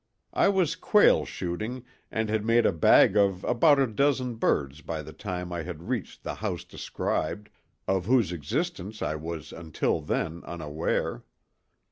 [0.33, 5.03] I was quail shooting and had made a bag of about a dozen birds by
[5.03, 7.49] the time I had reached the house described,
[7.87, 11.23] of whose existence I was until then unaware.